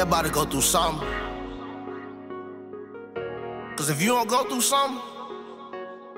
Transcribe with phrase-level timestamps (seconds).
[0.00, 1.06] Everybody go through something.
[3.76, 4.98] Cause if you don't go through something,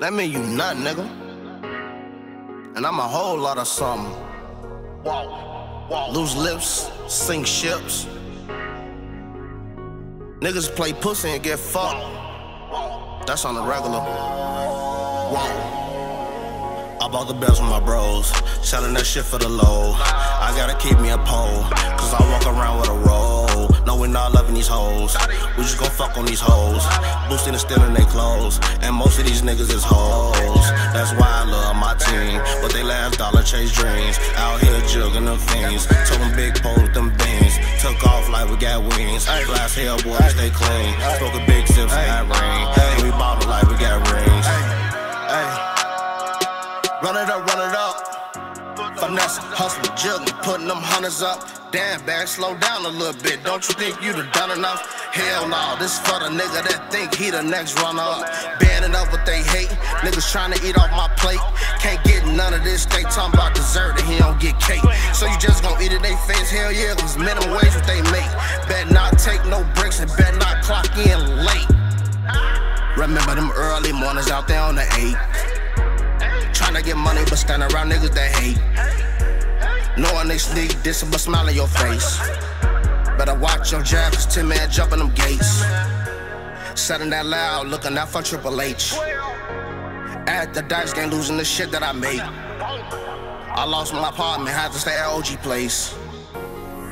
[0.00, 1.06] that mean you nothing, nigga.
[2.74, 4.10] And I'm a whole lot of something.
[6.10, 8.06] Lose lips, sink ships.
[10.40, 12.00] Niggas play pussy and get fucked.
[13.26, 14.00] That's on the regular.
[15.34, 15.76] Whoa.
[17.02, 18.28] I bought the bells with my bros,
[18.66, 19.92] selling that shit for the low.
[19.98, 21.62] I gotta keep me a pole,
[21.98, 23.55] cause I walk around with a roll.
[23.86, 25.16] No, we not loving these hoes.
[25.56, 26.82] We just gon' fuck on these hoes.
[27.30, 28.58] Boosting and stealing their clothes.
[28.82, 30.66] And most of these niggas is hoes.
[30.90, 32.42] That's why I love my team.
[32.60, 34.18] But they last dollar chase dreams.
[34.34, 35.86] Out here jugging them fiends.
[36.10, 37.54] Told them big pole with them beans.
[37.78, 39.24] Took off like we got wings.
[39.24, 40.90] Glass hell boy, stay clean.
[41.22, 42.66] Smoke a big sips in that rain.
[42.74, 44.46] And we bottle like we got rings.
[45.30, 45.46] Hey.
[47.06, 48.02] Run it up, run it up.
[48.98, 51.55] Finesse, hustle, juggling, putting them hunters up.
[51.72, 53.42] Damn, bag, slow down a little bit.
[53.44, 54.80] Don't you think you done done enough?
[55.12, 58.22] Hell no, this for the nigga that think he the next runner up.
[58.86, 59.66] Up what they hate.
[60.06, 61.40] Niggas trying to eat off my plate.
[61.80, 62.86] Can't get none of this.
[62.86, 64.80] They talking about dessert and he don't get cake.
[65.12, 66.48] So you just gon' eat it they face?
[66.48, 68.30] Hell yeah, cause minimum wage what they make.
[68.70, 71.66] Bet not take no breaks and bet not clock in late.
[72.96, 75.18] Remember them early mornings out there on the 8.
[76.54, 78.95] Tryna get money, but stand around niggas that hate.
[79.98, 82.18] Knowing they sneak this, but smile on your face.
[83.16, 85.62] Better watch your jab, cause 10 man jumping them gates.
[86.74, 88.94] Setting that loud, looking out for Triple H.
[90.26, 92.20] At the dice game, losing the shit that I made.
[92.20, 95.96] I lost my apartment, had to stay at OG place.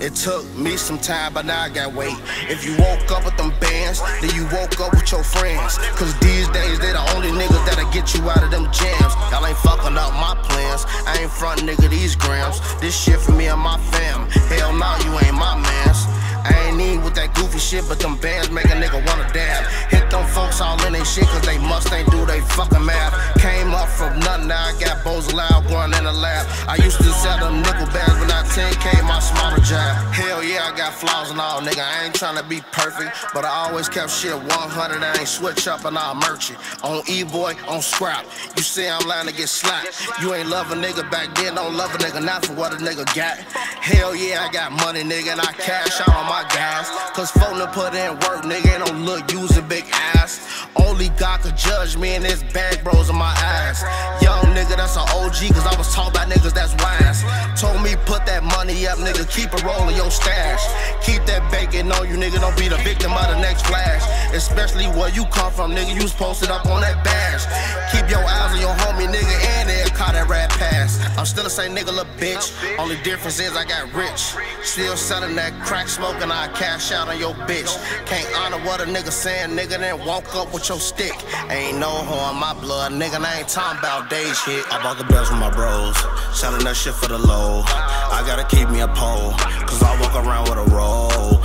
[0.00, 2.14] It took me some time, but now I got weight.
[2.46, 5.78] If you woke up with them bands, then you woke up with your friends.
[5.98, 9.12] Cause these days, they the only niggas that'll get you out of them jams.
[9.34, 10.86] Y'all ain't fucking up my plans.
[11.04, 12.60] I ain't front nigga these grams.
[12.80, 14.30] This shit for me and my fam.
[14.46, 16.06] Hell no, you ain't my mans.
[16.46, 19.66] I ain't even with that goofy shit, but them bands make a nigga wanna dab.
[19.90, 23.37] Hit them folks all in they shit, cause they must ain't do they fucking math.
[23.48, 26.46] Came up from nothing, now I got bows loud going in the lab.
[26.68, 29.96] I used to sell them nickel bags, but now 10K my smarter job.
[30.12, 31.80] Hell yeah, I got flaws and all, nigga.
[31.80, 35.02] I ain't tryna be perfect, but I always kept shit 100.
[35.02, 36.58] I ain't switch up and I'll merch it.
[36.84, 38.26] On E-boy, on scrap.
[38.54, 39.96] You say I'm lying to get slapped.
[40.20, 42.76] You ain't love a nigga back then, don't love a nigga not for what a
[42.76, 43.38] nigga got.
[43.80, 46.86] Hell yeah, I got money, nigga, and I cash out on my guys.
[47.16, 50.68] Cause phone to put in work, nigga, ain't no look using big ass.
[50.76, 53.82] Only God could judge me and his bag bros in my ass.
[54.22, 57.22] Young nigga, that's an OG, cause I was taught by niggas that's wise.
[57.60, 60.62] Told me put that money up, nigga, keep it rolling your stash.
[61.08, 64.04] Keep that bacon on you, nigga, don't be the victim of the next flash.
[64.34, 67.48] Especially where you come from, nigga, you was posted up on that bash.
[67.90, 71.00] Keep your eyes on your homie, nigga, and they'll call that rat pass.
[71.16, 72.52] I'm still the same nigga, little bitch.
[72.78, 74.36] Only difference is I got rich.
[74.62, 77.72] Still selling that crack smoke and I cash out on your bitch.
[78.04, 81.16] Can't honor what a nigga saying, nigga, then walk up with your stick.
[81.48, 84.62] Ain't no in my blood, nigga, and I ain't talking about day shit.
[84.70, 85.96] I bought the bells with my bros,
[86.38, 87.62] selling that shit for the low.
[87.64, 89.32] I gotta keep me a pole,
[89.64, 90.97] cause I walk around with a roll.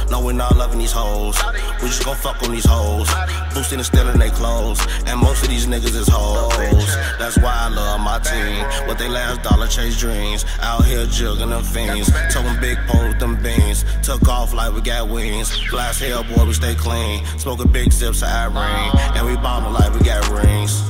[0.09, 1.35] No, we not loving these hoes.
[1.81, 3.09] We just gon' fuck on these hoes.
[3.53, 4.79] Boosting and stealing their clothes.
[5.07, 6.95] And most of these niggas is hoes.
[7.17, 8.87] That's why I love my team.
[8.87, 10.45] With they last dollar chase dreams.
[10.61, 12.11] Out here jugging them fiends.
[12.33, 13.85] Them big pole with them beans.
[14.03, 15.49] Took off like we got wings.
[15.69, 17.25] Glass hell boy, we stay clean.
[17.39, 18.91] Smoking big sips of Irene.
[19.15, 20.81] And we bottle like we got rings.